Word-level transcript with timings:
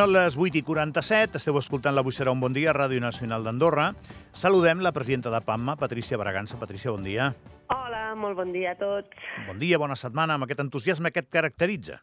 Són 0.00 0.14
les 0.14 0.32
8 0.32 0.56
i 0.56 0.60
47, 0.64 1.36
esteu 1.36 1.58
escoltant 1.60 1.92
l'Avui 1.92 2.14
serà 2.16 2.32
un 2.32 2.40
bon 2.40 2.54
dia, 2.56 2.72
Ràdio 2.72 3.02
Nacional 3.04 3.42
d'Andorra. 3.44 3.90
Saludem 4.32 4.80
la 4.80 4.94
presidenta 4.96 5.28
de 5.28 5.42
PAMMA, 5.44 5.74
Patricia 5.76 6.16
Bragança. 6.16 6.56
Patricia, 6.56 6.94
bon 6.94 7.04
dia. 7.04 7.26
Hola, 7.74 8.14
molt 8.16 8.38
bon 8.38 8.48
dia 8.54 8.72
a 8.72 8.78
tots. 8.80 9.12
Bon 9.44 9.60
dia, 9.60 9.76
bona 9.76 9.98
setmana, 10.00 10.38
amb 10.38 10.48
aquest 10.48 10.64
entusiasme 10.64 11.12
que 11.12 11.20
et 11.20 11.28
caracteritza. 11.28 12.00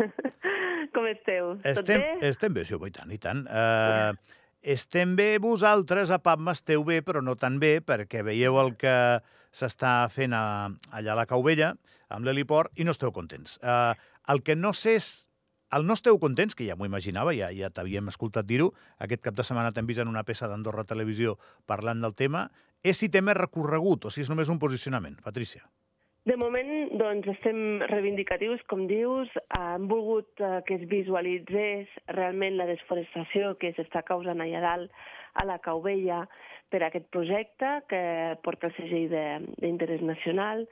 Com 0.96 1.12
esteu? 1.12 1.52
Tot 1.60 1.84
estem, 1.84 2.00
bé? 2.00 2.16
Estem 2.30 2.56
bé, 2.56 2.64
sí, 2.64 2.80
i 2.88 2.96
tant, 2.96 3.12
i 3.12 3.20
tant. 3.20 3.44
Uh, 3.52 4.40
estem 4.78 5.12
bé, 5.20 5.34
vosaltres 5.44 6.08
a 6.16 6.22
PAMMA 6.24 6.56
esteu 6.56 6.88
bé, 6.88 7.02
però 7.04 7.20
no 7.20 7.36
tan 7.36 7.60
bé, 7.60 7.82
perquè 7.84 8.24
veieu 8.24 8.56
el 8.64 8.78
que 8.80 8.94
s'està 9.52 10.06
fent 10.08 10.32
a, 10.32 10.70
allà 10.88 11.18
a 11.18 11.20
la 11.20 11.28
Cauvella, 11.28 11.74
amb 12.08 12.24
l'heliport, 12.24 12.72
i 12.80 12.88
no 12.88 12.96
esteu 12.96 13.12
contents. 13.12 13.60
Uh, 13.60 13.92
el 14.32 14.40
que 14.40 14.56
no 14.56 14.72
sé 14.72 15.02
és 15.02 15.18
el 15.76 15.86
no 15.86 15.94
esteu 15.94 16.18
contents, 16.22 16.56
que 16.58 16.66
ja 16.66 16.76
m'ho 16.76 16.88
imaginava, 16.88 17.34
ja, 17.36 17.50
ja 17.54 17.70
t'havíem 17.74 18.10
escoltat 18.10 18.46
dir-ho, 18.46 18.72
aquest 18.98 19.22
cap 19.26 19.36
de 19.38 19.46
setmana 19.46 19.70
t'hem 19.74 19.86
vist 19.86 20.02
en 20.02 20.10
una 20.10 20.24
peça 20.26 20.48
d'Andorra 20.50 20.86
Televisió 20.88 21.36
parlant 21.70 22.02
del 22.02 22.16
tema, 22.18 22.48
és 22.82 22.98
si 22.98 23.10
té 23.12 23.22
més 23.22 23.38
recorregut 23.38 24.06
o 24.06 24.10
si 24.10 24.24
és 24.24 24.32
només 24.32 24.50
un 24.50 24.58
posicionament. 24.58 25.20
Patricia. 25.24 25.62
De 26.28 26.36
moment, 26.36 26.68
doncs, 27.00 27.24
estem 27.32 27.80
reivindicatius, 27.88 28.60
com 28.68 28.84
dius. 28.90 29.30
Hem 29.56 29.86
volgut 29.88 30.42
eh, 30.44 30.60
que 30.66 30.76
es 30.76 30.84
visualitzés 30.90 31.88
realment 32.12 32.58
la 32.58 32.68
desforestació 32.68 33.54
que 33.60 33.72
s'està 33.76 34.02
causant 34.04 34.42
allà 34.44 34.60
dalt 34.60 34.92
a 35.40 35.46
la 35.48 35.56
Cauvella 35.64 36.26
per 36.70 36.82
aquest 36.84 37.08
projecte 37.14 37.70
que 37.90 38.02
porta 38.44 38.68
el 38.68 38.76
segell 38.76 39.14
d'interès 39.62 40.04
nacional 40.06 40.66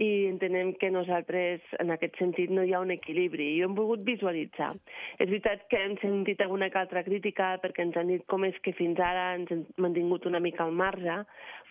i 0.00 0.26
entenem 0.30 0.72
que 0.80 0.88
nosaltres, 0.88 1.60
en 1.82 1.92
aquest 1.92 2.16
sentit, 2.16 2.48
no 2.48 2.64
hi 2.64 2.72
ha 2.72 2.80
un 2.80 2.92
equilibri. 2.94 3.50
I 3.52 3.60
ho 3.60 3.68
hem 3.68 3.76
volgut 3.76 4.00
visualitzar. 4.06 4.72
És 5.18 5.28
veritat 5.28 5.66
que 5.68 5.76
hem 5.76 5.98
sentit 6.00 6.40
alguna 6.40 6.70
que 6.72 6.80
altra 6.80 7.04
crítica 7.04 7.52
perquè 7.60 7.84
ens 7.84 7.98
han 8.00 8.08
dit 8.08 8.24
com 8.32 8.46
és 8.48 8.56
que 8.64 8.72
fins 8.78 9.00
ara 9.04 9.34
ens 9.36 9.52
hem 9.52 9.66
mantingut 9.84 10.24
una 10.30 10.40
mica 10.40 10.64
al 10.64 10.72
marge, 10.72 11.18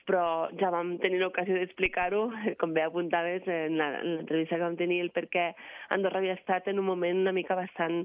però 0.09 0.49
ja 0.61 0.69
vam 0.73 0.95
tenir 1.01 1.19
l'ocasió 1.21 1.57
d'explicar-ho, 1.57 2.21
com 2.61 2.73
bé 2.77 2.85
apuntaves 2.85 3.49
en 3.49 3.77
l'entrevista 3.81 4.57
que 4.57 4.65
vam 4.65 4.77
tenir, 4.77 5.01
el 5.05 5.11
perquè 5.13 5.49
Andorra 5.93 6.21
havia 6.21 6.37
estat 6.37 6.69
en 6.69 6.81
un 6.81 6.85
moment 6.85 7.25
una 7.25 7.33
mica 7.33 7.57
bastant 7.57 8.03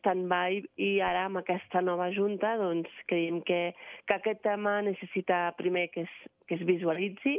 stand-by 0.00 0.62
i 0.82 0.92
ara 1.02 1.28
amb 1.28 1.42
aquesta 1.44 1.82
nova 1.82 2.10
junta 2.14 2.56
doncs, 2.58 2.90
creiem 3.10 3.42
que, 3.46 3.62
que 4.06 4.18
aquest 4.18 4.42
tema 4.46 4.80
necessita 4.86 5.48
primer 5.58 5.88
que 5.94 6.06
es, 6.06 6.14
que 6.46 6.58
es 6.58 6.66
visualitzi, 6.66 7.38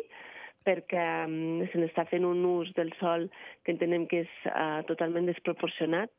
perquè 0.67 1.05
um, 1.25 1.63
se 1.71 1.81
n'està 1.81 2.05
fent 2.09 2.25
un 2.27 2.43
ús 2.45 2.71
del 2.77 2.91
sol 2.99 3.29
que 3.65 3.73
entenem 3.73 4.07
que 4.11 4.23
és 4.25 4.35
uh, 4.51 4.81
totalment 4.89 5.29
desproporcionat 5.29 6.11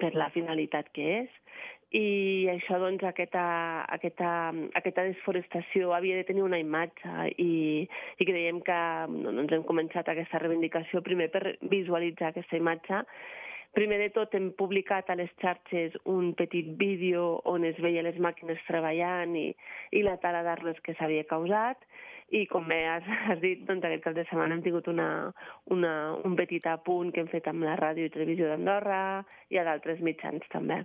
per 0.00 0.12
la 0.18 0.28
finalitat 0.34 0.88
que 0.96 1.04
és, 1.22 1.34
i 1.94 2.48
això, 2.50 2.80
doncs, 2.82 3.04
aquesta, 3.06 3.42
aquesta, 3.94 4.28
aquesta 4.74 5.04
desforestació 5.06 5.92
havia 5.94 6.16
de 6.18 6.26
tenir 6.26 6.42
una 6.42 6.58
imatge 6.58 7.28
i, 7.38 7.86
i 8.18 8.26
creiem 8.26 8.58
que 8.66 8.78
doncs, 9.12 9.54
hem 9.54 9.62
començat 9.68 10.10
aquesta 10.10 10.40
reivindicació 10.42 11.02
primer 11.06 11.30
per 11.30 11.54
visualitzar 11.70 12.32
aquesta 12.32 12.58
imatge. 12.58 13.04
Primer 13.76 14.00
de 14.00 14.10
tot 14.10 14.34
hem 14.34 14.50
publicat 14.58 15.10
a 15.12 15.16
les 15.20 15.30
xarxes 15.38 15.94
un 16.10 16.32
petit 16.34 16.74
vídeo 16.80 17.40
on 17.46 17.64
es 17.68 17.78
veia 17.84 18.02
les 18.02 18.18
màquines 18.18 18.60
treballant 18.66 19.36
i, 19.38 19.50
i 19.92 20.02
la 20.02 20.16
tala 20.18 20.42
d'arbres 20.42 20.80
que 20.82 20.96
s'havia 20.98 21.28
causat 21.28 21.86
i 22.34 22.42
com 22.50 22.66
bé 22.68 22.80
has, 22.90 23.06
has 23.28 23.40
dit, 23.42 23.62
doncs 23.68 23.84
aquest 23.86 24.04
cap 24.04 24.16
de 24.16 24.24
setmana 24.26 24.56
hem 24.56 24.62
tingut 24.64 24.88
una, 24.90 25.08
una, 25.70 25.92
un 26.26 26.34
petit 26.38 26.66
apunt 26.66 27.12
que 27.14 27.22
hem 27.22 27.30
fet 27.30 27.46
amb 27.50 27.66
la 27.66 27.76
ràdio 27.78 28.06
i 28.06 28.12
televisió 28.14 28.50
d'Andorra 28.50 29.00
i 29.54 29.60
a 29.60 29.66
d'altres 29.68 30.02
mitjans 30.02 30.46
també. 30.52 30.82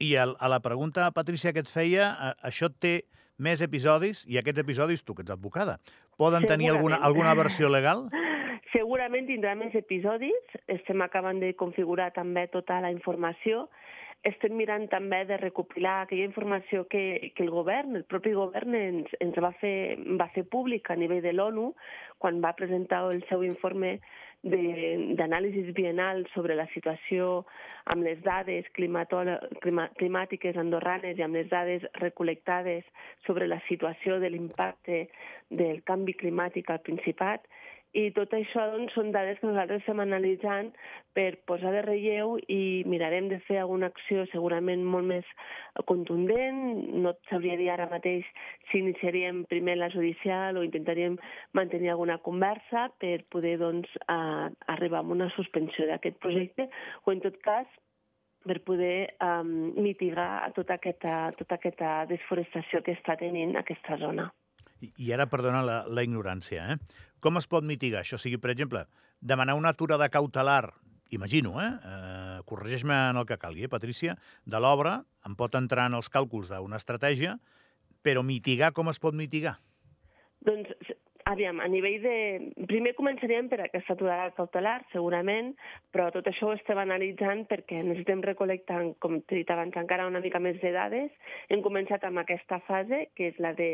I 0.00 0.14
a, 0.16 0.24
a 0.32 0.48
la 0.48 0.62
pregunta, 0.64 1.10
Patricia, 1.12 1.52
que 1.52 1.60
et 1.60 1.68
feia, 1.68 2.08
això 2.40 2.70
té 2.72 3.02
més 3.36 3.60
episodis 3.64 4.24
i 4.28 4.40
aquests 4.40 4.62
episodis, 4.64 5.04
tu 5.04 5.16
que 5.16 5.24
ets 5.26 5.34
advocada, 5.34 5.76
poden 6.20 6.48
tenir 6.48 6.70
alguna, 6.72 7.00
alguna 7.04 7.36
versió 7.36 7.68
legal? 7.68 8.08
Segurament 8.74 9.26
tindrà 9.26 9.56
més 9.58 9.74
episodis. 9.74 10.56
Estem 10.70 11.02
acabant 11.02 11.40
de 11.42 11.52
configurar 11.58 12.10
també 12.16 12.46
tota 12.52 12.78
la 12.84 12.92
informació. 12.94 13.66
Estem 14.28 14.52
mirant 14.52 14.82
també 14.92 15.22
de 15.24 15.38
recopilar 15.40 16.02
aquella 16.02 16.26
informació 16.28 16.82
que, 16.92 17.32
que 17.32 17.44
el 17.46 17.52
govern, 17.54 17.94
el 17.96 18.04
propi 18.04 18.34
govern, 18.36 18.74
ens, 18.76 19.14
ens 19.24 19.38
va, 19.40 19.48
fer, 19.62 19.96
va 20.20 20.26
fer 20.34 20.44
públic 20.44 20.90
a 20.92 20.96
nivell 21.00 21.22
de 21.24 21.32
l'ONU 21.32 21.70
quan 22.20 22.42
va 22.44 22.52
presentar 22.58 23.00
el 23.08 23.22
seu 23.30 23.46
informe 23.46 23.94
d'anàlisis 24.42 25.72
bienal 25.76 26.22
sobre 26.34 26.54
la 26.56 26.66
situació 26.72 27.46
amb 27.92 28.04
les 28.04 28.20
dades 28.24 28.68
clima, 28.76 29.06
climàtiques 29.08 30.56
andorranes 30.56 31.16
i 31.18 31.24
amb 31.24 31.36
les 31.36 31.48
dades 31.48 31.84
recolectades 32.00 32.84
sobre 33.26 33.48
la 33.48 33.60
situació 33.68 34.20
de 34.20 34.30
l'impacte 34.32 35.02
del 35.48 35.82
canvi 35.84 36.16
climàtic 36.16 36.70
al 36.70 36.80
Principat 36.84 37.44
i 37.96 38.10
tot 38.14 38.30
això 38.36 38.68
doncs, 38.70 38.92
són 38.94 39.10
dades 39.10 39.40
que 39.40 39.48
nosaltres 39.48 39.80
estem 39.82 39.98
analitzant 40.02 40.68
per 41.16 41.40
posar 41.50 41.72
de 41.74 41.82
relleu 41.82 42.36
i 42.46 42.84
mirarem 42.86 43.26
de 43.32 43.40
fer 43.48 43.58
alguna 43.58 43.88
acció 43.90 44.26
segurament 44.30 44.84
molt 44.86 45.08
més 45.10 45.32
contundent. 45.90 46.60
No 47.02 47.16
sabria 47.30 47.58
dir 47.58 47.70
ara 47.74 47.88
mateix 47.90 48.28
si 48.70 48.78
iniciaríem 48.78 49.42
primer 49.50 49.76
la 49.80 49.90
judicial 49.90 50.60
o 50.60 50.64
intentaríem 50.66 51.18
mantenir 51.58 51.90
alguna 51.90 52.20
conversa 52.22 52.88
per 53.02 53.24
poder 53.32 53.56
doncs, 53.58 53.90
a, 54.06 54.50
arribar 54.70 55.02
a 55.02 55.10
una 55.18 55.30
suspensió 55.34 55.90
d'aquest 55.90 56.20
projecte 56.22 56.70
o, 57.04 57.10
en 57.10 57.24
tot 57.26 57.42
cas, 57.42 57.66
per 58.46 58.62
poder 58.64 59.16
um, 59.20 59.74
mitigar 59.82 60.48
tota 60.56 60.78
aquesta, 60.78 61.32
tota 61.36 61.58
aquesta 61.58 62.04
desforestació 62.08 62.80
que 62.86 62.94
està 62.96 63.18
tenint 63.20 63.58
aquesta 63.60 63.98
zona. 64.00 64.30
I 64.80 65.10
ara, 65.12 65.26
perdona 65.28 65.60
la, 65.60 65.82
la 65.92 66.04
ignorància, 66.06 66.70
eh? 66.72 67.08
Com 67.20 67.38
es 67.40 67.48
pot 67.50 67.66
mitigar 67.66 68.02
això? 68.02 68.18
O 68.18 68.22
sigui, 68.22 68.40
per 68.40 68.52
exemple, 68.54 68.84
demanar 69.20 69.56
una 69.58 69.72
aturada 69.74 70.08
cautelar, 70.08 70.74
imagino, 71.10 71.56
eh? 71.62 71.70
eh 71.70 72.42
corregeix-me 72.50 72.96
en 73.10 73.20
el 73.20 73.26
que 73.28 73.38
calgui, 73.38 73.66
eh, 73.66 73.72
Patrícia, 73.72 74.16
de 74.44 74.60
l'obra, 74.60 75.00
em 75.28 75.36
pot 75.36 75.54
entrar 75.54 75.86
en 75.90 75.98
els 75.98 76.08
càlculs 76.10 76.48
d'una 76.50 76.80
estratègia, 76.80 77.36
però 78.02 78.24
mitigar, 78.24 78.72
com 78.72 78.88
es 78.88 78.98
pot 78.98 79.14
mitigar? 79.14 79.58
Doncs 80.46 80.72
Aviam, 81.30 81.60
a 81.62 81.68
nivell 81.70 82.00
de... 82.02 82.14
Primer 82.66 82.90
començaríem 82.98 83.46
per 83.50 83.60
aquesta 83.62 83.94
aturada 83.94 84.32
cautelar, 84.34 84.80
segurament, 84.90 85.52
però 85.94 86.08
tot 86.10 86.26
això 86.26 86.48
ho 86.48 86.56
estem 86.56 86.80
analitzant 86.82 87.44
perquè 87.50 87.84
necessitem 87.86 88.24
recol·lectar, 88.24 88.80
com 89.04 89.20
t'he 89.20 89.38
dit 89.38 89.52
abans, 89.54 89.76
encara 89.78 90.08
una 90.10 90.22
mica 90.24 90.40
més 90.42 90.58
de 90.62 90.72
dades. 90.74 91.14
Hem 91.54 91.62
començat 91.62 92.02
amb 92.08 92.22
aquesta 92.24 92.58
fase, 92.66 93.04
que 93.14 93.30
és 93.30 93.38
la 93.38 93.54
de, 93.54 93.70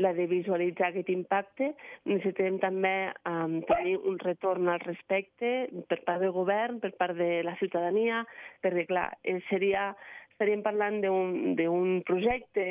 la 0.00 0.14
de 0.16 0.24
visualitzar 0.32 0.94
aquest 0.94 1.12
impacte. 1.12 1.74
Necessitem 2.08 2.56
també 2.64 2.94
um, 3.28 3.60
tenir 3.68 3.98
un 4.00 4.16
retorn 4.24 4.72
al 4.72 4.80
respecte 4.86 5.52
per 5.90 6.00
part 6.08 6.24
del 6.24 6.32
govern, 6.32 6.80
per 6.80 6.94
part 6.96 7.20
de 7.20 7.42
la 7.44 7.58
ciutadania, 7.60 8.24
perquè, 8.64 8.88
clar, 8.88 9.10
eh, 9.28 9.42
seria 9.50 9.90
estaríem 10.34 10.64
parlant 10.66 10.98
d'un 11.00 12.02
projecte 12.06 12.66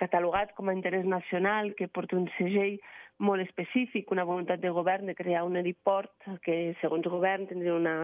catalogat 0.00 0.52
com 0.58 0.68
a 0.68 0.74
interès 0.74 1.06
nacional 1.06 1.72
que 1.78 1.86
porta 1.88 2.18
un 2.18 2.26
segell 2.38 2.80
molt 3.22 3.44
específic, 3.44 4.10
una 4.10 4.24
voluntat 4.26 4.58
de 4.58 4.72
govern 4.74 5.06
de 5.06 5.14
crear 5.14 5.44
un 5.46 5.56
heliport 5.56 6.10
que, 6.42 6.74
segons 6.80 7.06
el 7.06 7.12
govern, 7.12 7.46
tindria 7.46 7.76
una, 7.76 7.94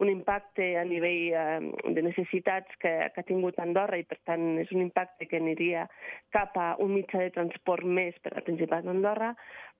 un 0.00 0.08
impacte 0.08 0.70
a 0.80 0.84
nivell 0.88 1.34
eh, 1.36 1.92
de 1.92 2.04
necessitats 2.06 2.80
que, 2.80 2.94
que 3.12 3.20
ha 3.20 3.28
tingut 3.28 3.60
Andorra 3.60 4.00
i, 4.00 4.06
per 4.08 4.16
tant, 4.24 4.54
és 4.62 4.72
un 4.72 4.80
impacte 4.86 5.28
que 5.28 5.36
aniria 5.36 5.84
cap 6.32 6.56
a 6.56 6.70
un 6.80 6.94
mitjà 6.96 7.20
de 7.26 7.34
transport 7.36 7.84
més 7.84 8.16
per 8.24 8.32
al 8.32 8.46
Principat 8.48 8.88
d'Andorra, 8.88 9.34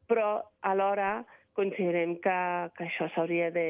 però 0.06 0.36
alhora 0.60 1.24
considerem 1.56 2.18
que, 2.20 2.38
que 2.76 2.84
això 2.90 3.08
s'hauria 3.14 3.48
de, 3.54 3.66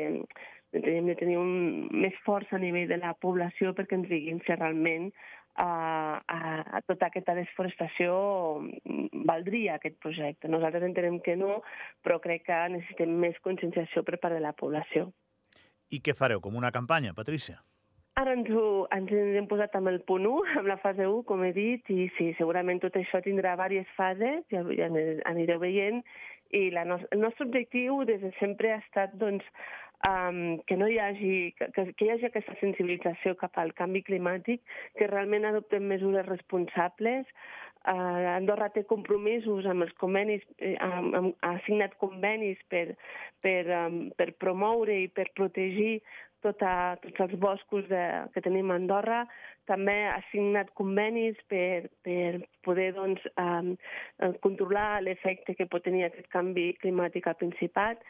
de, 0.85 1.01
de 1.09 1.17
tenir 1.19 1.39
un, 1.41 1.51
més 1.93 2.17
força 2.27 2.57
a 2.57 2.63
nivell 2.63 2.89
de 2.91 3.01
la 3.03 3.15
població 3.21 3.73
perquè 3.77 3.99
ens 3.99 4.09
diguin 4.11 4.41
si 4.45 4.55
realment 4.55 5.11
a, 5.57 6.23
a, 6.29 6.41
a 6.79 6.83
tota 6.87 7.09
aquesta 7.09 7.35
desforestació 7.37 8.17
valdria 9.29 9.77
aquest 9.77 9.97
projecte. 10.03 10.51
Nosaltres 10.53 10.85
entenem 10.89 11.21
que 11.25 11.37
no, 11.41 11.63
però 12.05 12.21
crec 12.23 12.47
que 12.49 12.59
necessitem 12.75 13.17
més 13.23 13.39
conscienciació 13.45 14.05
per 14.05 14.21
part 14.21 14.37
de 14.37 14.45
la 14.45 14.53
població. 14.57 15.09
I 15.91 16.03
què 16.03 16.17
fareu? 16.19 16.43
Com 16.43 16.59
una 16.59 16.75
campanya, 16.75 17.15
Patrícia? 17.17 17.61
Ara 18.17 18.33
ens, 18.33 18.49
ho, 18.49 18.87
ens 18.97 19.11
hem 19.13 19.47
posat 19.49 19.75
amb 19.77 19.91
el 19.91 19.99
punt 20.09 20.25
1, 20.25 20.55
amb 20.63 20.71
la 20.71 20.79
fase 20.81 21.05
1, 21.05 21.19
com 21.29 21.43
he 21.45 21.51
dit, 21.53 21.91
i 21.93 22.07
sí, 22.17 22.31
segurament 22.39 22.81
tot 22.81 22.97
això 22.97 23.21
tindrà 23.25 23.53
diverses 23.61 23.93
fases, 23.99 24.41
ja, 24.53 24.63
ja 24.73 24.89
anireu 25.29 25.61
veient, 25.61 26.01
i 26.57 26.71
la 26.71 26.85
no 26.89 26.97
el 27.11 27.21
nostre 27.21 27.45
objectiu 27.45 28.05
des 28.09 28.21
de 28.23 28.31
sempre 28.39 28.73
ha 28.73 28.79
estat 28.79 29.13
doncs, 29.21 29.45
um, 30.05 30.59
que 30.67 30.77
no 30.77 30.89
hi 30.89 30.99
hagi, 30.99 31.37
que, 31.59 31.69
que 31.93 32.05
hi 32.05 32.11
hagi 32.13 32.29
aquesta 32.29 32.57
sensibilització 32.61 33.37
cap 33.41 33.57
al 33.61 33.73
canvi 33.79 34.03
climàtic, 34.07 34.63
que 34.99 35.09
realment 35.11 35.49
adoptem 35.49 35.87
mesures 35.89 36.29
responsables. 36.29 37.31
Uh, 37.87 38.27
Andorra 38.35 38.67
té 38.75 38.83
compromisos 38.91 39.67
amb 39.71 39.87
els 39.87 39.93
convenis, 40.01 40.43
eh, 40.59 40.75
amb, 40.83 41.15
amb, 41.15 41.35
ha 41.47 41.55
signat 41.69 41.95
convenis 42.03 42.59
per, 42.73 42.97
per, 43.47 43.61
um, 43.71 44.01
per 44.19 44.33
promoure 44.43 44.97
i 45.05 45.07
per 45.07 45.29
protegir 45.39 46.01
tota, 46.43 46.97
tots 47.03 47.23
els 47.29 47.37
boscos 47.43 47.87
de, 47.91 48.03
que 48.35 48.43
tenim 48.43 48.73
a 48.73 48.81
Andorra. 48.81 49.23
També 49.69 49.97
ha 50.11 50.19
signat 50.31 50.71
convenis 50.79 51.39
per, 51.51 51.89
per 52.07 52.41
poder 52.67 52.93
doncs, 52.97 53.23
eh, 53.39 54.33
controlar 54.45 55.03
l'efecte 55.05 55.55
que 55.59 55.69
pot 55.71 55.85
tenir 55.87 56.07
aquest 56.07 56.31
canvi 56.35 56.73
climàtic 56.83 57.29
al 57.29 57.39
Principat. 57.41 58.03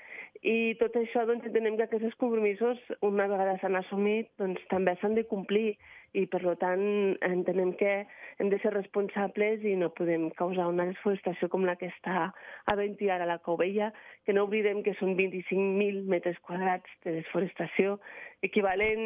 I 0.45 0.77
tot 0.81 0.97
això 1.01 1.25
doncs, 1.27 1.47
entenem 1.49 1.77
que 1.79 1.87
aquests 1.89 2.17
compromisos, 2.21 2.81
una 3.05 3.29
vegada 3.31 3.57
s'han 3.61 3.79
assumit, 3.81 4.29
doncs, 4.41 4.63
també 4.73 4.97
s'han 5.01 5.17
de 5.17 5.27
complir. 5.29 5.77
I 6.17 6.23
per 6.33 6.41
tant 6.57 6.81
entenem 7.27 7.75
que 7.77 8.07
hem 8.41 8.49
de 8.49 8.59
ser 8.63 8.71
responsables 8.73 9.65
i 9.69 9.75
no 9.77 9.91
podem 9.93 10.31
causar 10.39 10.69
una 10.71 10.87
desforestació 10.89 11.51
com 11.53 11.67
la 11.69 11.75
que 11.77 11.91
està 11.91 12.31
havent 12.73 12.97
ara 13.11 13.27
a 13.27 13.29
la 13.29 13.39
Covella, 13.45 13.91
que 14.25 14.33
no 14.33 14.47
oblidem 14.47 14.83
que 14.87 14.95
són 14.97 15.13
25.000 15.19 16.07
metres 16.09 16.39
quadrats 16.47 16.89
de 17.05 17.19
desforestació, 17.19 17.99
equivalent, 18.47 19.05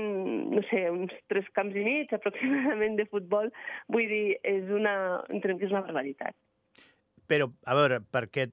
no 0.55 0.63
sé, 0.71 0.85
uns 0.91 1.15
tres 1.33 1.49
camps 1.57 1.75
i 1.75 1.83
mig 1.87 2.15
aproximadament 2.15 2.40
de 3.01 3.07
futbol. 3.11 3.51
Vull 3.93 4.09
dir, 4.11 4.39
és 4.47 4.71
una, 4.71 4.95
entenem 5.33 5.61
que 5.61 5.69
és 5.69 5.75
una 5.75 5.85
barbaritat. 5.87 6.37
Però, 7.31 7.51
a 7.65 7.77
veure, 7.79 8.01
perquè 8.03 8.49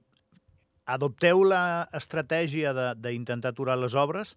adopteu 0.87 1.41
l'estratègia 1.47 2.73
d'intentar 2.95 3.51
aturar 3.51 3.77
les 3.79 3.95
obres, 3.97 4.35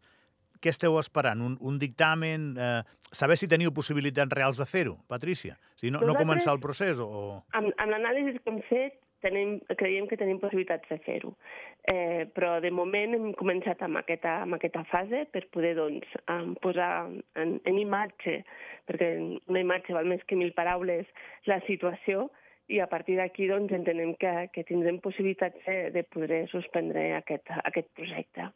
què 0.60 0.72
esteu 0.74 0.98
esperant? 1.00 1.40
Un, 1.44 1.54
un 1.64 1.78
dictamen? 1.80 2.50
Eh, 2.60 2.80
saber 3.16 3.36
si 3.40 3.48
teniu 3.48 3.72
possibilitats 3.76 4.34
reals 4.36 4.58
de 4.60 4.66
fer-ho, 4.68 4.98
Patrícia? 5.08 5.56
O 5.56 5.80
sigui, 5.80 5.92
no, 5.94 6.02
no 6.04 6.16
començar 6.18 6.52
el 6.52 6.60
procés? 6.60 7.00
O... 7.00 7.38
Amb, 7.56 7.72
amb 7.76 7.94
l'anàlisi 7.94 8.36
que 8.36 8.52
hem 8.52 8.60
fet, 8.68 8.98
tenim, 9.24 9.58
creiem 9.80 10.08
que 10.10 10.18
tenim 10.20 10.40
possibilitats 10.42 10.88
de 10.90 10.98
fer-ho. 11.04 11.32
Eh, 11.88 12.26
però 12.34 12.58
de 12.64 12.72
moment 12.74 13.16
hem 13.16 13.30
començat 13.38 13.82
amb 13.86 14.00
aquesta, 14.00 14.40
amb 14.44 14.58
aquesta 14.58 14.82
fase 14.90 15.24
per 15.32 15.46
poder 15.54 15.74
doncs, 15.78 16.08
um, 16.32 16.54
posar 16.64 16.90
en, 17.40 17.56
en 17.64 17.80
imatge, 17.80 18.40
perquè 18.90 19.10
una 19.20 19.64
imatge 19.64 19.96
val 19.96 20.08
més 20.10 20.24
que 20.28 20.38
mil 20.38 20.52
paraules, 20.56 21.08
la 21.50 21.60
situació, 21.68 22.28
i 22.70 22.78
a 22.78 22.86
partir 22.86 23.16
d'aquí 23.18 23.48
doncs, 23.50 23.72
entenem 23.74 24.14
que, 24.20 24.32
que 24.54 24.64
tindrem 24.68 25.00
possibilitats 25.02 25.58
de, 25.66 25.78
de 25.94 26.04
poder 26.06 26.44
suspendre 26.52 27.10
aquest, 27.18 27.50
aquest 27.64 27.90
projecte. 27.98 28.50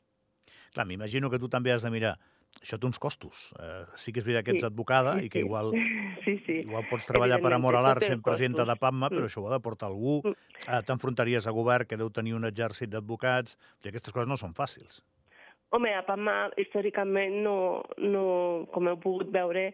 Clar, 0.75 0.87
m'imagino 0.87 1.31
que 1.31 1.41
tu 1.43 1.51
també 1.51 1.73
has 1.75 1.87
de 1.87 1.91
mirar 1.95 2.15
això 2.61 2.79
té 2.81 2.87
uns 2.89 3.01
costos. 3.03 3.41
Eh, 3.59 3.85
sí 4.01 4.13
que 4.13 4.23
és 4.23 4.27
veritat 4.27 4.47
que 4.47 4.55
ets 4.57 4.65
sí, 4.65 4.69
advocada 4.69 5.17
sí, 5.19 5.27
i 5.27 5.33
que 5.33 5.43
igual, 5.45 5.73
sí, 6.27 6.37
sí. 6.47 6.61
igual 6.63 6.87
pots 6.91 7.09
treballar 7.09 7.41
per 7.45 7.55
amor 7.57 7.79
a 7.79 7.83
l'art 7.85 8.07
sent 8.07 8.23
presidenta 8.25 8.69
de 8.69 8.77
PAMMA, 8.81 9.11
però 9.13 9.25
mm. 9.25 9.33
això 9.33 9.43
ho 9.43 9.49
ha 9.51 9.57
de 9.57 9.63
portar 9.65 9.91
algú. 9.91 10.21
Mm. 10.25 10.37
Eh, 10.67 10.85
T'enfrontaries 10.87 11.49
a 11.49 11.57
govern 11.57 11.89
que 11.89 12.01
deu 12.01 12.13
tenir 12.15 12.37
un 12.39 12.47
exèrcit 12.51 12.93
d'advocats. 12.93 13.59
I 13.85 13.91
aquestes 13.91 14.15
coses 14.15 14.31
no 14.31 14.41
són 14.41 14.57
fàcils. 14.57 15.03
Home, 15.75 15.91
a 15.91 16.05
PAMMA 16.07 16.35
històricament 16.63 17.41
no, 17.43 17.83
no 17.99 18.25
com 18.71 18.87
heu 18.87 18.99
pogut 19.03 19.33
veure, 19.35 19.65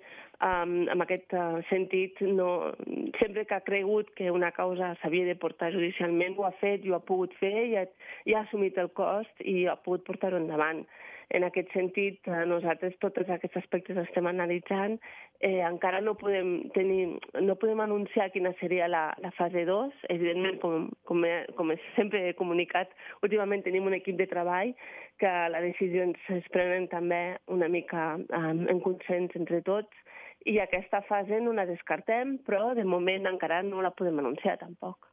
um, 0.40 0.72
en 0.88 1.04
aquest 1.04 1.34
uh, 1.36 1.58
sentit, 1.68 2.22
no, 2.24 2.72
sempre 3.18 3.44
que 3.44 3.58
ha 3.58 3.66
cregut 3.66 4.08
que 4.16 4.30
una 4.32 4.48
causa 4.56 4.94
s'havia 5.02 5.26
de 5.28 5.36
portar 5.36 5.68
judicialment, 5.74 6.38
ho 6.38 6.46
ha 6.48 6.54
fet 6.62 6.86
i 6.86 6.92
ho 6.92 6.96
ha 6.96 7.04
pogut 7.04 7.34
fer 7.42 7.52
i 7.66 7.76
ha, 7.76 7.84
i 8.24 8.36
ha 8.36 8.46
assumit 8.46 8.80
el 8.80 8.88
cost 8.96 9.44
i 9.44 9.66
ha 9.68 9.76
pogut 9.84 10.06
portar-ho 10.08 10.40
endavant. 10.40 10.86
En 11.30 11.44
aquest 11.46 11.70
sentit, 11.72 12.18
eh, 12.26 12.44
nosaltres 12.50 12.96
tots 13.02 13.22
aquests 13.22 13.58
aspectes 13.60 13.98
estem 14.02 14.26
analitzant. 14.26 14.96
Eh, 15.40 15.60
encara 15.66 16.00
no 16.02 16.16
podem, 16.18 16.70
tenir, 16.74 17.18
no 17.40 17.56
podem 17.56 17.80
anunciar 17.84 18.30
quina 18.34 18.52
seria 18.60 18.88
la, 18.90 19.04
la 19.22 19.30
fase 19.38 19.64
2. 19.68 19.94
Evidentment, 20.16 20.58
com, 20.64 20.88
com, 21.06 21.24
he, 21.24 21.36
com 21.58 21.70
sempre 21.94 22.24
he 22.26 22.34
comunicat, 22.38 22.90
últimament 23.22 23.62
tenim 23.66 23.86
un 23.86 23.96
equip 23.98 24.18
de 24.18 24.26
treball 24.30 24.74
que 25.22 25.32
les 25.54 25.66
decisions 25.70 26.18
es 26.34 26.46
prenen 26.54 26.88
també 26.90 27.22
una 27.52 27.68
mica 27.68 28.12
eh, 28.18 28.44
en 28.74 28.82
consens 28.84 29.36
entre 29.38 29.62
tots 29.66 30.06
i 30.48 30.56
aquesta 30.58 31.02
fase 31.04 31.40
no 31.44 31.52
la 31.52 31.66
descartem, 31.68 32.38
però 32.46 32.72
de 32.74 32.86
moment 32.88 33.28
encara 33.28 33.60
no 33.66 33.82
la 33.84 33.92
podem 33.96 34.22
anunciar 34.22 34.56
tampoc. 34.60 35.09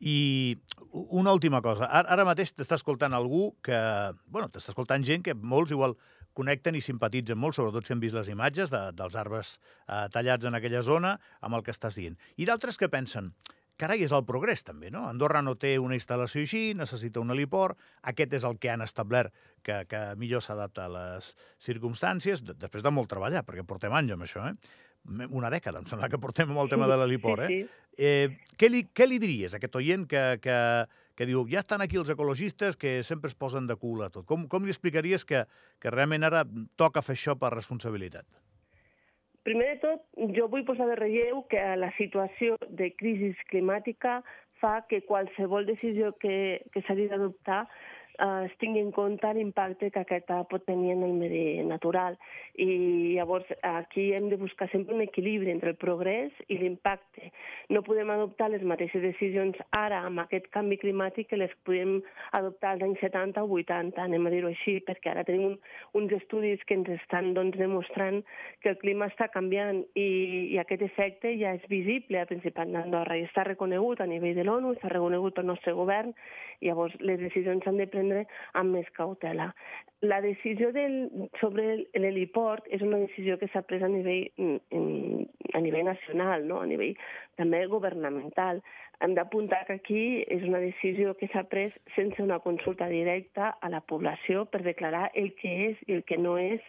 I 0.00 0.58
una 0.90 1.32
última 1.32 1.62
cosa. 1.62 1.86
Ara, 1.86 2.26
mateix 2.26 2.52
t'està 2.52 2.78
escoltant 2.80 3.14
algú 3.14 3.54
que... 3.64 3.78
bueno, 4.26 4.50
t'està 4.50 4.74
escoltant 4.74 5.04
gent 5.06 5.24
que 5.24 5.34
molts 5.34 5.72
igual 5.72 5.96
connecten 6.34 6.74
i 6.74 6.82
simpatitzen 6.82 7.38
molt, 7.38 7.56
sobretot 7.56 7.86
si 7.86 7.94
han 7.94 8.02
vist 8.02 8.16
les 8.16 8.28
imatges 8.32 8.72
de, 8.74 8.80
dels 8.98 9.14
arbres 9.16 9.54
eh, 9.86 10.06
tallats 10.12 10.50
en 10.50 10.58
aquella 10.58 10.82
zona, 10.82 11.14
amb 11.40 11.58
el 11.58 11.62
que 11.62 11.74
estàs 11.74 11.94
dient. 11.94 12.18
I 12.36 12.48
d'altres 12.48 12.78
que 12.80 12.90
pensen, 12.90 13.30
carai, 13.80 14.02
és 14.06 14.12
el 14.14 14.24
progrés 14.26 14.66
també, 14.66 14.90
no? 14.94 15.04
Andorra 15.08 15.42
no 15.46 15.54
té 15.58 15.76
una 15.82 15.96
instal·lació 15.98 16.42
així, 16.42 16.64
necessita 16.78 17.22
un 17.22 17.30
heliport, 17.34 17.78
aquest 18.10 18.34
és 18.38 18.46
el 18.46 18.58
que 18.58 18.72
han 18.74 18.82
establert 18.82 19.34
que, 19.62 19.84
que 19.90 20.02
millor 20.20 20.42
s'adapta 20.44 20.88
a 20.88 20.94
les 20.94 21.30
circumstàncies, 21.62 22.42
després 22.50 22.84
de 22.84 22.94
molt 22.94 23.10
treballar, 23.10 23.44
perquè 23.46 23.66
portem 23.66 23.94
anys 23.94 24.18
amb 24.18 24.26
això, 24.26 24.50
eh? 24.50 24.82
Una 25.04 25.50
dècada, 25.52 25.80
em 25.80 25.88
sembla 25.88 26.08
que 26.08 26.20
portem 26.20 26.50
amb 26.50 26.62
el 26.64 26.70
tema 26.72 26.88
de 26.88 26.98
l'heliport, 27.00 27.48
eh? 27.48 27.64
eh 27.96 28.28
què, 28.56 28.70
li, 28.70 28.84
què 28.92 29.08
li 29.08 29.18
diries 29.22 29.54
a 29.54 29.60
aquest 29.60 29.76
oient 29.76 30.06
que, 30.08 30.22
que, 30.42 30.56
que 31.14 31.28
diu 31.28 31.44
ja 31.50 31.60
estan 31.60 31.84
aquí 31.84 32.00
els 32.00 32.10
ecologistes 32.10 32.78
que 32.80 33.02
sempre 33.02 33.28
es 33.28 33.36
posen 33.36 33.68
de 33.68 33.76
cul 33.76 34.02
a 34.02 34.10
tot? 34.10 34.24
Com, 34.26 34.48
com 34.48 34.64
li 34.64 34.72
explicaries 34.72 35.26
que, 35.28 35.44
que 35.80 35.92
realment 35.92 36.24
ara 36.24 36.44
toca 36.80 37.04
fer 37.04 37.18
això 37.18 37.36
per 37.38 37.52
responsabilitat? 37.54 38.26
Primer 39.44 39.74
de 39.74 39.80
tot, 39.82 40.06
jo 40.32 40.48
vull 40.48 40.64
posar 40.64 40.88
de 40.88 40.96
relleu 40.96 41.42
que 41.50 41.60
la 41.76 41.90
situació 41.98 42.56
de 42.70 42.88
crisi 42.96 43.34
climàtica 43.50 44.22
fa 44.62 44.78
que 44.88 45.02
qualsevol 45.04 45.66
decisió 45.68 46.14
que, 46.22 46.64
que 46.72 46.80
s'hagi 46.86 47.10
d'adoptar 47.10 47.66
eh, 48.18 48.46
es 48.46 48.56
tingui 48.58 48.80
en 48.80 48.92
compte 48.92 49.32
l'impacte 49.34 49.90
que 49.90 50.02
aquesta 50.04 50.42
pot 50.50 50.64
tenir 50.66 50.92
en 50.92 51.02
el 51.02 51.14
medi 51.18 51.62
natural. 51.66 52.18
I 52.54 53.14
llavors 53.16 53.46
aquí 53.62 54.12
hem 54.14 54.28
de 54.30 54.36
buscar 54.36 54.70
sempre 54.70 54.94
un 54.94 55.02
equilibri 55.02 55.50
entre 55.50 55.70
el 55.70 55.76
progrés 55.76 56.32
i 56.48 56.58
l'impacte. 56.58 57.32
No 57.68 57.82
podem 57.82 58.10
adoptar 58.14 58.50
les 58.52 58.62
mateixes 58.62 59.02
decisions 59.02 59.58
ara 59.74 60.04
amb 60.06 60.22
aquest 60.22 60.46
canvi 60.54 60.78
climàtic 60.78 61.30
que 61.30 61.40
les 61.40 61.52
podem 61.66 61.98
adoptar 62.32 62.74
als 62.74 62.84
anys 62.86 63.02
70 63.02 63.42
o 63.42 63.50
80, 63.58 64.00
anem 64.02 64.26
a 64.26 64.34
dir-ho 64.34 64.52
així, 64.52 64.78
perquè 64.86 65.10
ara 65.10 65.24
tenim 65.26 65.48
un, 65.50 65.58
uns 65.98 66.12
estudis 66.14 66.62
que 66.68 66.78
ens 66.78 66.90
estan 66.98 67.32
doncs, 67.34 67.58
demostrant 67.58 68.22
que 68.62 68.70
el 68.74 68.78
clima 68.78 69.08
està 69.10 69.28
canviant 69.34 69.82
i, 69.98 70.08
i 70.54 70.58
aquest 70.62 70.84
efecte 70.86 71.34
ja 71.40 71.54
és 71.58 71.66
visible 71.70 72.20
al 72.20 72.30
Principat 72.30 72.70
d'Andorra 72.70 73.18
i 73.18 73.26
està 73.26 73.44
reconegut 73.48 74.00
a 74.00 74.08
nivell 74.10 74.36
de 74.38 74.46
l'ONU, 74.46 74.74
està 74.76 74.92
reconegut 74.92 75.34
pel 75.34 75.48
nostre 75.50 75.74
govern, 75.74 76.14
i 76.60 76.70
llavors 76.70 76.94
les 77.00 77.18
decisions 77.20 77.64
s'han 77.64 77.80
de 77.80 77.88
prendre 77.90 78.03
prendre 78.04 78.26
amb 78.52 78.76
més 78.76 78.88
cautela. 78.96 79.52
La 80.04 80.20
decisió 80.20 80.70
del, 80.72 81.28
sobre 81.40 81.86
l'heliport 81.96 82.66
és 82.70 82.82
una 82.82 82.98
decisió 83.00 83.38
que 83.40 83.48
s'ha 83.48 83.62
pres 83.64 83.82
a 83.82 83.88
nivell, 83.88 84.28
mm, 84.36 85.24
a 85.54 85.60
nivell 85.60 85.84
nacional, 85.84 86.44
no? 86.46 86.60
a 86.60 86.66
nivell 86.66 86.94
també 87.36 87.64
governamental. 87.66 88.60
Hem 89.00 89.14
d'apuntar 89.14 89.64
que 89.66 89.78
aquí 89.80 90.24
és 90.28 90.42
una 90.44 90.60
decisió 90.60 91.14
que 91.16 91.28
s'ha 91.32 91.44
pres 91.48 91.72
sense 91.96 92.22
una 92.22 92.38
consulta 92.38 92.88
directa 92.88 93.56
a 93.60 93.70
la 93.70 93.80
població 93.80 94.44
per 94.44 94.62
declarar 94.62 95.10
el 95.14 95.32
que 95.40 95.70
és 95.70 95.78
i 95.88 95.94
el 95.94 96.04
que 96.04 96.18
no 96.18 96.36
és 96.38 96.60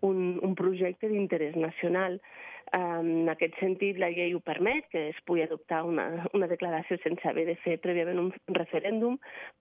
un, 0.00 0.40
un 0.42 0.54
projecte 0.54 1.08
d'interès 1.08 1.56
nacional. 1.56 2.20
En 2.76 3.26
aquest 3.32 3.56
sentit, 3.58 3.98
la 3.98 4.12
llei 4.14 4.30
ho 4.34 4.40
permet, 4.46 4.84
que 4.92 5.08
es 5.10 5.16
pugui 5.26 5.42
adoptar 5.42 5.80
una, 5.88 6.04
una 6.36 6.46
declaració 6.50 7.00
sense 7.02 7.26
haver 7.26 7.46
de 7.48 7.56
fer 7.64 7.78
prèviament 7.82 8.20
un 8.22 8.28
referèndum, 8.54 9.16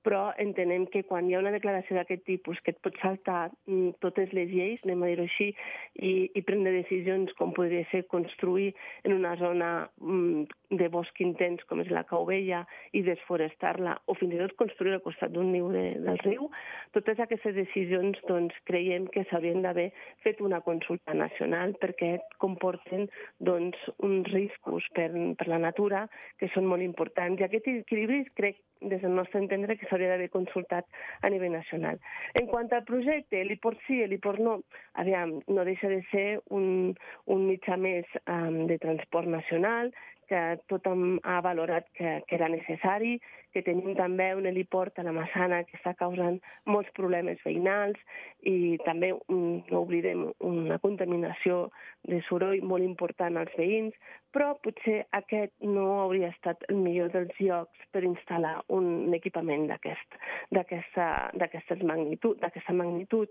però 0.05 0.27
entenem 0.37 0.85
que 0.93 1.01
quan 1.09 1.25
hi 1.25 1.33
ha 1.33 1.41
una 1.41 1.53
declaració 1.55 1.97
d'aquest 1.97 2.21
tipus 2.27 2.61
que 2.61 2.75
et 2.75 2.81
pot 2.85 2.97
saltar 3.01 3.49
mm, 3.65 3.97
totes 4.05 4.33
les 4.37 4.51
lleis, 4.53 4.83
anem 4.85 5.01
a 5.01 5.09
dir-ho 5.09 5.25
així, 5.25 5.49
i, 5.97 6.11
i 6.37 6.43
prendre 6.45 6.75
decisions 6.75 7.33
com 7.39 7.55
podria 7.57 7.87
ser 7.89 8.03
construir 8.13 8.75
en 9.03 9.17
una 9.17 9.33
zona 9.41 9.71
mm, 9.97 10.45
de 10.77 10.91
bosc 10.93 11.17
intens 11.25 11.65
com 11.65 11.81
és 11.81 11.89
la 11.89 12.05
Cauvella 12.05 12.61
i 12.93 13.01
desforestar-la, 13.07 13.95
o 14.05 14.17
fins 14.19 14.37
i 14.37 14.43
tot 14.43 14.53
construir 14.61 14.93
al 14.99 15.03
costat 15.05 15.33
d'un 15.33 15.49
niu 15.55 15.71
de, 15.73 15.85
del 16.05 16.21
riu, 16.27 16.51
totes 16.93 17.17
aquestes 17.25 17.57
decisions 17.57 18.21
doncs, 18.29 18.53
creiem 18.69 19.09
que 19.09 19.25
s'haurien 19.31 19.65
d'haver 19.65 19.89
fet 20.21 20.45
una 20.45 20.61
consulta 20.61 21.17
nacional 21.17 21.73
perquè 21.81 22.17
comporten 22.37 22.98
tenen 22.99 23.09
doncs, 23.39 23.77
uns 23.99 24.27
riscos 24.33 24.83
per, 24.95 25.11
per 25.37 25.47
la 25.47 25.59
natura 25.59 26.07
que 26.39 26.49
són 26.53 26.65
molt 26.65 26.81
importants. 26.81 27.39
I 27.39 27.45
aquest 27.45 27.67
equilibri 27.67 28.25
crec, 28.35 28.57
des 28.81 29.01
del 29.01 29.15
nostre 29.15 29.39
entendre, 29.39 29.77
que 29.77 29.87
s'hauria 29.87 30.09
d'haver 30.09 30.29
consultat 30.29 30.85
a 31.21 31.29
nivell 31.29 31.51
nacional. 31.51 31.99
En 32.33 32.47
quant 32.47 32.69
al 32.71 32.85
projecte, 32.85 33.43
l'IPORT 33.43 33.79
sí, 33.87 34.05
l'IPORT 34.07 34.39
no, 34.39 34.61
aviam, 34.95 35.39
no 35.47 35.65
deixa 35.65 35.89
de 35.89 36.01
ser 36.11 36.39
un, 36.49 36.95
un 37.27 37.47
mitjà 37.47 37.77
més 37.77 38.05
um, 38.25 38.65
de 38.67 38.79
transport 38.79 39.27
nacional, 39.27 39.91
que 40.29 40.59
tothom 40.69 41.17
ha 41.25 41.39
valorat 41.41 41.87
que, 41.97 42.19
que 42.27 42.35
era 42.37 42.47
necessari, 42.53 43.17
que 43.53 43.63
tenim 43.65 43.95
també 43.97 44.29
un 44.37 44.45
heliport 44.49 44.99
a 44.99 45.05
la 45.07 45.13
Massana 45.15 45.63
que 45.67 45.77
està 45.79 45.95
causant 45.99 46.39
molts 46.65 46.91
problemes 46.97 47.41
veïnals 47.45 47.97
i 48.45 48.77
també, 48.85 49.11
no 49.29 49.81
oblidem, 49.81 50.27
una 50.39 50.79
contaminació 50.79 51.69
de 52.07 52.21
soroll 52.29 52.61
molt 52.63 52.83
important 52.83 53.37
als 53.37 53.55
veïns. 53.57 53.93
però 54.29 54.51
potser 54.61 55.07
aquest 55.17 55.53
no 55.65 55.85
hauria 56.03 56.29
estat 56.29 56.61
el 56.69 56.77
millor 56.83 57.09
dels 57.13 57.33
llocs 57.41 57.85
per 57.93 58.03
instal·lar 58.05 58.59
un 58.77 59.11
equipament 59.17 59.65
d'aquest- 59.71 60.19
d'aquesta 60.51 61.75
magnitud, 61.83 62.37
d'aquesta 62.39 62.73
magnitud. 62.73 63.27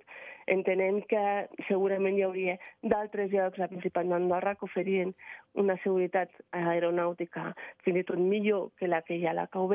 Entenem 0.46 1.02
que 1.02 1.46
segurament 1.68 2.18
hi 2.18 2.22
hauria 2.22 2.58
d'altres 2.82 3.30
llocs 3.30 3.60
al 3.60 3.68
Principat 3.68 4.06
d'Andorra 4.06 4.56
que 4.56 4.64
oferien 4.64 5.14
una 5.54 5.76
seguretat 5.84 6.30
aeronàutica 6.52 7.54
fins 7.84 7.98
i 7.98 8.04
tot 8.04 8.18
millor 8.18 8.70
que 8.78 8.88
la 8.88 9.02
que 9.02 9.16
hi 9.16 9.26
ha 9.26 9.30
a 9.30 9.34
la 9.34 9.46
Cau 9.46 9.68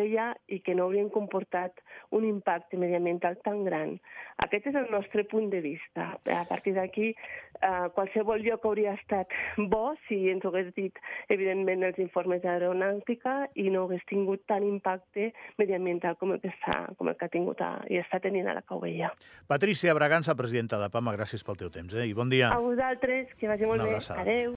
I 0.47 0.59
que 0.65 0.75
no 0.75 0.87
haurien 0.87 1.09
comportat 1.13 1.79
un 2.11 2.25
impacte 2.27 2.77
mediambiental 2.77 3.37
tan 3.43 3.63
gran. 3.65 3.95
Aquest 4.43 4.67
és 4.71 4.75
el 4.75 4.89
nostre 4.91 5.23
punt 5.29 5.49
de 5.51 5.61
vista. 5.61 6.13
A 6.29 6.43
partir 6.49 6.73
d'aquí, 6.75 7.13
eh, 7.13 7.87
qualsevol 7.95 8.43
lloc 8.43 8.65
hauria 8.65 8.93
estat 8.99 9.31
bo 9.57 9.95
si 10.07 10.29
ens 10.29 10.45
ho 10.45 10.51
hagués 10.51 10.73
dit, 10.75 10.97
evidentment, 11.29 11.83
els 11.83 11.99
informes 12.03 12.41
d'aeronàutica 12.43 13.49
i 13.55 13.69
no 13.73 13.85
hagués 13.87 14.03
tingut 14.09 14.43
tant 14.49 14.65
impacte 14.67 15.31
mediambiental 15.57 16.17
com 16.17 16.35
el 16.35 16.41
que, 16.43 16.51
està, 16.53 16.95
com 16.97 17.09
el 17.09 17.17
que 17.17 17.25
ha 17.25 17.33
tingut 17.33 17.61
a, 17.61 17.71
i 17.89 18.01
està 18.01 18.19
tenint 18.23 18.47
a 18.49 18.57
la 18.57 18.65
Cau 18.67 18.81
Vella. 18.83 19.13
Patricia 19.47 19.95
Bragança, 19.97 20.35
presidenta 20.35 20.81
de 20.81 20.89
PAMA, 20.93 21.15
gràcies 21.15 21.45
pel 21.45 21.59
teu 21.59 21.71
temps, 21.73 21.93
eh? 21.95 22.07
i 22.09 22.13
bon 22.17 22.29
dia. 22.33 22.51
A 22.51 22.59
vosaltres, 22.59 23.31
que 23.39 23.47
vagi 23.47 23.69
molt 23.69 23.85
bé. 23.87 23.97
Adéu. 24.17 24.51